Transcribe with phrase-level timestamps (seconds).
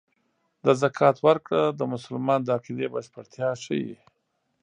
[0.65, 3.95] د زکات ورکړه د مسلمان د عقیدې بشپړتیا ښيي.